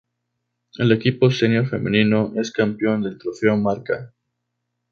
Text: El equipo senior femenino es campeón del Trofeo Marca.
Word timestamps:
El 0.79 0.91
equipo 0.93 1.29
senior 1.29 1.69
femenino 1.69 2.33
es 2.35 2.51
campeón 2.51 3.03
del 3.03 3.19
Trofeo 3.19 3.55
Marca. 3.55 4.11